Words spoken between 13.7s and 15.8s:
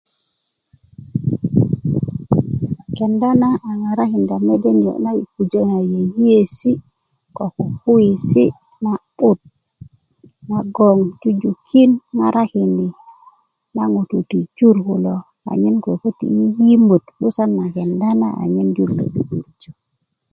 na ŋutu ti jur kulo anyen